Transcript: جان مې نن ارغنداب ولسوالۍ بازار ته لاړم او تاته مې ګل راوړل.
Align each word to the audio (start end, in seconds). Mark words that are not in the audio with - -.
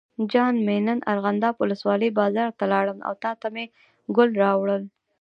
جان 0.31 0.53
مې 0.65 0.77
نن 0.87 0.99
ارغنداب 1.11 1.55
ولسوالۍ 1.59 2.09
بازار 2.19 2.49
ته 2.59 2.65
لاړم 2.73 2.99
او 3.07 3.13
تاته 3.23 3.47
مې 3.53 3.65
ګل 4.15 4.29
راوړل. 4.43 4.83